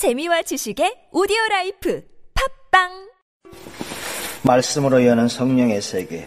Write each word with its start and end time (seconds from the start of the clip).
재미와 0.00 0.40
지식의 0.40 1.12
오디오 1.12 1.36
life 1.50 2.02
팟빵! 2.70 2.88
말씀으로 4.44 5.04
여는 5.04 5.28
성령의 5.28 5.82
세계. 5.82 6.26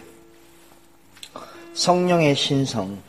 성령의 1.72 2.36
신성. 2.36 3.02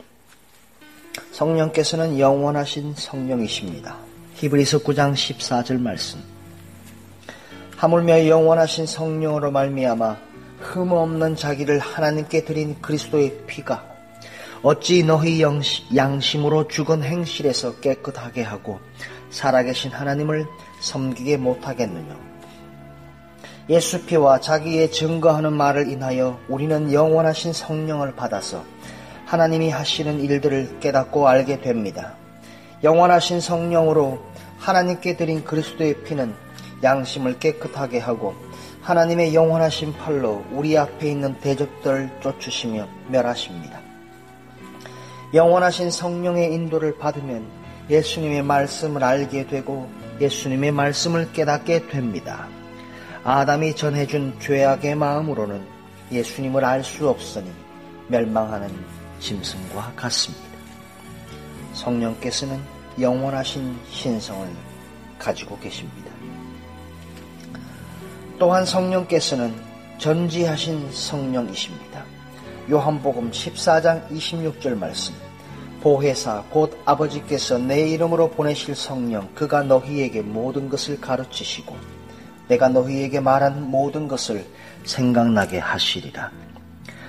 성령께서는 1.30 2.18
영원하신 2.18 2.96
성령이십니다. 2.96 3.96
히브리서 4.34 4.80
9장 4.80 5.12
14절 5.12 5.80
말씀. 5.80 6.20
하물며 7.76 8.26
영원하신 8.26 8.86
성령으로 8.86 9.52
말미암아 9.52 10.16
흠 10.58 10.90
없는 10.90 11.36
자기를 11.36 11.78
하나님께 11.78 12.44
드린 12.44 12.74
그리스도의 12.82 13.44
피가 13.46 13.86
어찌 14.62 15.04
너희 15.04 15.44
양심으로 15.94 16.66
죽은 16.66 17.04
행실에서 17.04 17.78
깨끗하게 17.78 18.42
하고 18.42 18.80
살아계신 19.30 19.92
하나님을 19.92 20.46
섬기게 20.80 21.36
못하겠느냐. 21.36 22.16
예수 23.68 24.06
피와 24.06 24.40
자기의 24.40 24.92
증거하는 24.92 25.52
말을 25.52 25.88
인하여 25.88 26.38
우리는 26.48 26.92
영원하신 26.92 27.52
성령을 27.52 28.14
받아서 28.14 28.62
하나님이 29.24 29.70
하시는 29.70 30.20
일들을 30.20 30.78
깨닫고 30.78 31.26
알게 31.26 31.60
됩니다. 31.60 32.14
영원하신 32.84 33.40
성령으로 33.40 34.20
하나님께 34.58 35.16
드린 35.16 35.42
그리스도의 35.44 36.04
피는 36.04 36.34
양심을 36.82 37.38
깨끗하게 37.40 37.98
하고 37.98 38.34
하나님의 38.82 39.34
영원하신 39.34 39.94
팔로 39.94 40.44
우리 40.52 40.78
앞에 40.78 41.10
있는 41.10 41.34
대적들을 41.40 42.20
쫓으시며 42.20 42.86
멸하십니다. 43.08 43.80
영원하신 45.34 45.90
성령의 45.90 46.54
인도를 46.54 46.96
받으면 46.98 47.44
예수님의 47.88 48.42
말씀을 48.42 49.02
알게 49.04 49.46
되고 49.46 49.88
예수님의 50.20 50.72
말씀을 50.72 51.32
깨닫게 51.32 51.86
됩니다. 51.88 52.48
아담이 53.22 53.74
전해준 53.76 54.38
죄악의 54.40 54.94
마음으로는 54.96 55.66
예수님을 56.10 56.64
알 56.64 56.82
수 56.84 57.08
없으니 57.08 57.50
멸망하는 58.08 58.68
짐승과 59.18 59.92
같습니다. 59.96 60.44
성령께서는 61.72 62.60
영원하신 63.00 63.76
신성을 63.90 64.48
가지고 65.18 65.58
계십니다. 65.58 66.10
또한 68.38 68.64
성령께서는 68.64 69.54
전지하신 69.98 70.92
성령이십니다. 70.92 72.04
요한복음 72.70 73.30
14장 73.30 74.08
26절 74.10 74.76
말씀 74.76 75.14
보혜사 75.82 76.44
곧 76.50 76.80
아버지께서 76.84 77.58
내 77.58 77.88
이름으로 77.90 78.30
보내실 78.30 78.74
성령 78.74 79.28
그가 79.34 79.62
너희에게 79.62 80.22
모든 80.22 80.68
것을 80.68 81.00
가르치시고 81.00 81.76
내가 82.48 82.68
너희에게 82.68 83.20
말한 83.20 83.70
모든 83.70 84.08
것을 84.08 84.44
생각나게 84.84 85.58
하시리라. 85.58 86.30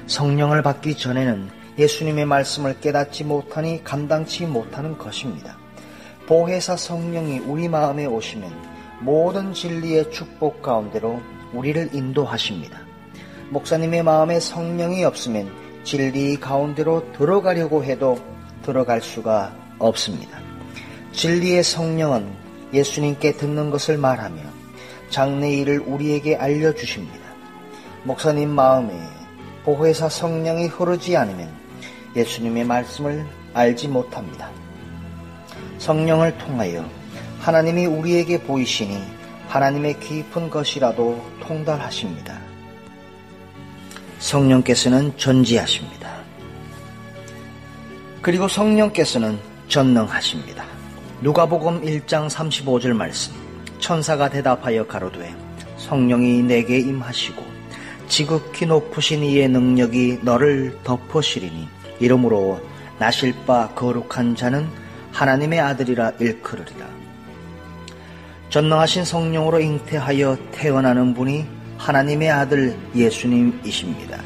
성령을 0.08 0.62
받기 0.64 0.96
전에는 0.96 1.50
예수님의 1.78 2.26
말씀을 2.26 2.80
깨닫지 2.80 3.24
못하니 3.24 3.84
감당치 3.84 4.46
못하는 4.46 4.98
것입니다. 4.98 5.58
보혜사 6.28 6.76
성령이 6.76 7.40
우리 7.40 7.68
마음에 7.70 8.06
오시면 8.06 8.52
모든 9.02 9.54
진리의 9.54 10.12
축복 10.12 10.62
가운데로 10.62 11.22
우리를 11.54 11.90
인도하십니다. 11.94 12.80
목사님의 13.50 14.04
마음에 14.04 14.40
성령이 14.40 15.06
없으면 15.06 15.50
진리 15.84 16.38
가운데로 16.38 17.14
들어가려고 17.14 17.84
해도 17.84 18.20
들어갈 18.68 19.02
수가 19.02 19.56
없습니다. 19.80 20.40
진리의 21.14 21.64
성령은 21.64 22.30
예수님께 22.74 23.38
듣는 23.38 23.72
것을 23.72 23.98
말하며 23.98 24.42
장래일을 25.10 25.80
우리에게 25.80 26.36
알려주십니다. 26.36 27.26
목사님 28.04 28.50
마음에 28.50 28.94
보혜사 29.64 30.10
성령이 30.10 30.68
흐르지 30.68 31.16
않으면 31.16 31.50
예수님의 32.14 32.66
말씀을 32.66 33.26
알지 33.54 33.88
못합니다. 33.88 34.52
성령을 35.78 36.38
통하여 36.38 36.86
하나님이 37.40 37.86
우리에게 37.86 38.44
보이시니 38.44 39.02
하나님의 39.48 39.98
깊은 40.02 40.50
것이라도 40.50 41.24
통달하십니다. 41.40 42.38
성령께서는 44.20 45.16
전지하십니다. 45.16 46.07
그리고 48.28 48.50
성령께서는 48.50 49.40
전능하십니다. 49.70 50.66
누가복음 51.22 51.84
1장 51.84 52.30
35절 52.30 52.92
말씀 52.92 53.34
천사가 53.80 54.28
대답하여 54.28 54.86
가로되 54.86 55.34
성령이 55.78 56.44
내게 56.44 56.78
임하시고 56.78 57.42
지극히 58.10 58.66
높으신 58.66 59.24
이의 59.24 59.48
능력이 59.48 60.20
너를 60.24 60.78
덮으시리니 60.84 61.70
이러므로 62.02 62.60
나실 63.00 63.34
바 63.46 63.70
거룩한 63.70 64.36
자는 64.36 64.68
하나님의 65.14 65.62
아들이라 65.62 66.12
일컬으리라. 66.20 66.86
전능하신 68.50 69.06
성령으로 69.06 69.62
잉태하여 69.62 70.38
태어나는 70.52 71.14
분이 71.14 71.46
하나님의 71.78 72.30
아들 72.30 72.78
예수님이십니다. 72.94 74.22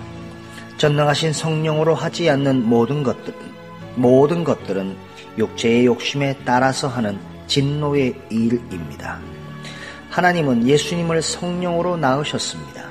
전능하신 0.78 1.34
성령으로 1.34 1.94
하지 1.94 2.32
않는 2.32 2.68
모든 2.68 3.04
것들은 3.04 3.52
모든 3.96 4.44
것들은 4.44 4.96
육체의 5.38 5.86
욕심에 5.86 6.38
따라서 6.46 6.88
하는 6.88 7.20
진노의 7.48 8.16
일입니다. 8.30 9.20
하나님은 10.10 10.68
예수님을 10.68 11.22
성령으로 11.22 11.98
낳으셨습니다. 11.98 12.90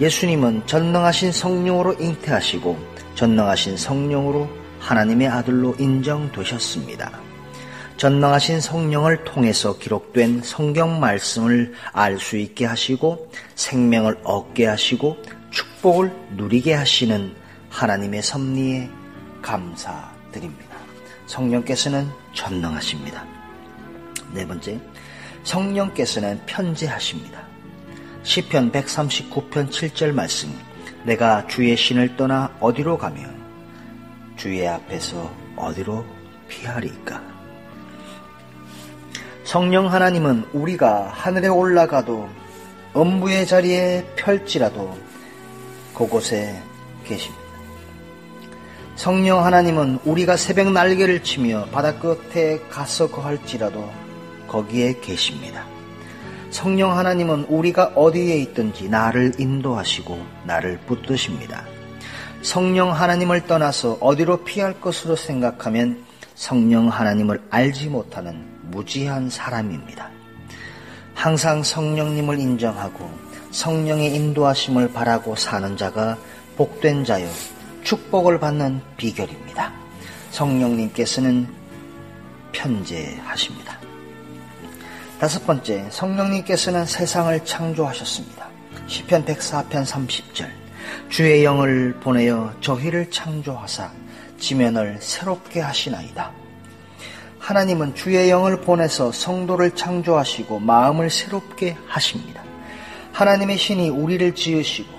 예수님은 0.00 0.66
전능하신 0.66 1.32
성령으로 1.32 1.94
잉태하시고 1.94 2.78
전능하신 3.14 3.76
성령으로 3.76 4.48
하나님의 4.78 5.28
아들로 5.28 5.74
인정되셨습니다. 5.78 7.18
전능하신 7.96 8.60
성령을 8.60 9.24
통해서 9.24 9.78
기록된 9.78 10.42
성경 10.42 11.00
말씀을 11.00 11.72
알 11.92 12.18
수 12.18 12.36
있게 12.36 12.66
하시고 12.66 13.30
생명을 13.54 14.18
얻게 14.22 14.66
하시고 14.66 15.16
축복을 15.50 16.12
누리게 16.36 16.74
하시는 16.74 17.34
하나님의 17.70 18.22
섭리에 18.22 18.90
감사 19.40 20.15
드립니다. 20.36 20.76
성령께서는 21.26 22.08
전능하십니다. 22.34 23.24
네 24.32 24.46
번째, 24.46 24.78
성령께서는 25.44 26.40
편재하십니다. 26.46 27.40
시편 28.22 28.72
139편 28.72 29.70
7절 29.70 30.12
말씀 30.12 30.52
내가 31.04 31.46
주의 31.46 31.76
신을 31.76 32.16
떠나 32.16 32.54
어디로 32.60 32.98
가며 32.98 33.22
주의 34.36 34.66
앞에서 34.66 35.32
어디로 35.56 36.04
피하리까? 36.48 37.22
성령 39.44 39.92
하나님은 39.92 40.48
우리가 40.52 41.08
하늘에 41.08 41.48
올라가도 41.48 42.28
음부의 42.96 43.46
자리에 43.46 44.04
펼지라도 44.16 44.98
그곳에 45.94 46.60
계십니다. 47.04 47.45
성령 48.96 49.44
하나님은 49.44 49.98
우리가 50.06 50.38
새벽 50.38 50.72
날개를 50.72 51.22
치며 51.22 51.66
바다 51.70 51.98
끝에 51.98 52.58
가서 52.70 53.08
거할지라도 53.10 53.90
거기에 54.48 55.00
계십니다. 55.00 55.66
성령 56.50 56.96
하나님은 56.96 57.44
우리가 57.50 57.92
어디에 57.94 58.38
있든지 58.38 58.88
나를 58.88 59.34
인도하시고 59.38 60.18
나를 60.44 60.78
붙드십니다. 60.86 61.66
성령 62.40 62.90
하나님을 62.90 63.46
떠나서 63.46 63.98
어디로 64.00 64.44
피할 64.44 64.80
것으로 64.80 65.14
생각하면 65.14 66.02
성령 66.34 66.88
하나님을 66.88 67.42
알지 67.50 67.88
못하는 67.88 68.46
무지한 68.70 69.28
사람입니다. 69.28 70.10
항상 71.14 71.62
성령님을 71.62 72.38
인정하고 72.38 73.10
성령의 73.50 74.14
인도하심을 74.14 74.94
바라고 74.94 75.36
사는 75.36 75.76
자가 75.76 76.16
복된 76.56 77.04
자요 77.04 77.28
축복을 77.86 78.40
받는 78.40 78.82
비결입니다. 78.96 79.72
성령님께서는 80.32 81.46
편재하십니다. 82.50 83.78
다섯 85.20 85.46
번째, 85.46 85.86
성령님께서는 85.90 86.84
세상을 86.84 87.44
창조하셨습니다. 87.44 88.48
시편 88.88 89.24
104편 89.24 89.86
30절 89.86 90.50
주의 91.08 91.44
영을 91.44 91.94
보내어 92.00 92.54
저희를 92.60 93.08
창조하사 93.12 93.92
지면을 94.40 94.98
새롭게 95.00 95.60
하시나이다. 95.60 96.32
하나님은 97.38 97.94
주의 97.94 98.28
영을 98.28 98.62
보내서 98.62 99.12
성도를 99.12 99.76
창조하시고 99.76 100.58
마음을 100.58 101.08
새롭게 101.08 101.76
하십니다. 101.86 102.42
하나님의 103.12 103.56
신이 103.56 103.90
우리를 103.90 104.34
지으시고 104.34 104.95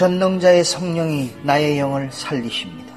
전능자의 0.00 0.64
성령이 0.64 1.30
나의 1.42 1.78
영을 1.78 2.10
살리십니다. 2.10 2.90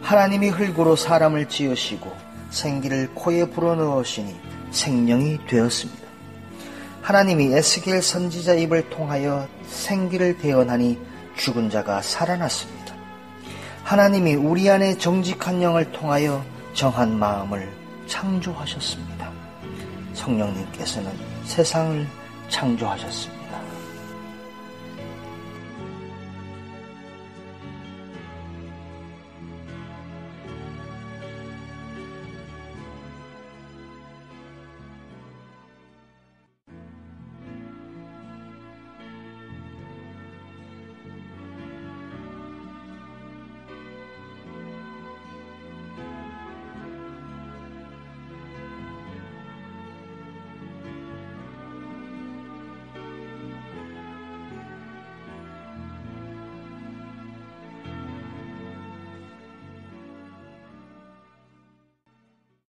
하나님이 0.00 0.48
흙으로 0.48 0.96
사람을 0.96 1.50
지으시고 1.50 2.10
생기를 2.48 3.10
코에 3.12 3.44
불어넣으시니 3.50 4.34
생명이 4.70 5.40
되었습니다. 5.46 6.08
하나님이 7.02 7.52
에스겔 7.52 8.00
선지자 8.00 8.54
입을 8.54 8.88
통하여 8.88 9.46
생기를 9.66 10.38
대언하니 10.38 10.98
죽은 11.36 11.68
자가 11.68 12.00
살아났습니다. 12.00 12.94
하나님이 13.84 14.34
우리 14.34 14.70
안에 14.70 14.96
정직한 14.96 15.60
영을 15.60 15.92
통하여 15.92 16.42
정한 16.72 17.18
마음을 17.18 17.70
창조하셨습니다. 18.06 19.30
성령님께서는 20.14 21.12
세상을 21.44 22.06
창조하셨습니다. 22.48 23.37